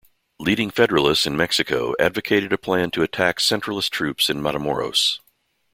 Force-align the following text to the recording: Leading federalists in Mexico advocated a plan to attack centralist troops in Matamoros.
Leading 0.39 0.71
federalists 0.71 1.27
in 1.27 1.37
Mexico 1.37 1.93
advocated 1.99 2.51
a 2.51 2.57
plan 2.57 2.89
to 2.89 3.03
attack 3.03 3.37
centralist 3.37 3.91
troops 3.91 4.31
in 4.31 4.41
Matamoros. 4.41 5.19